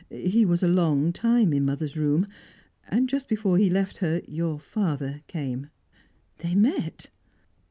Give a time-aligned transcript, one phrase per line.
[0.09, 2.25] He was a long time in mother's room,
[2.89, 5.69] and just before he left her your father came."
[6.39, 7.11] "They met?"